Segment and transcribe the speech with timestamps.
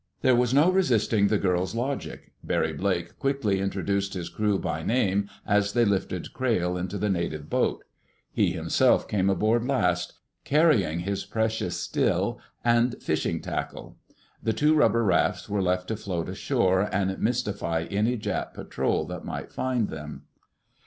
[0.21, 2.31] There was no resisting the girl's logic.
[2.43, 7.51] Barry Blake quickly introduced his crew by name as they lifted Crayle into the native
[7.51, 7.83] boat.
[8.31, 13.95] He himself came aboard last, carrying his precious still and fishing tackle.
[14.41, 19.23] The two rubber rafts were left to float ashore and mystify any Jap patrol that
[19.23, 20.23] might find them.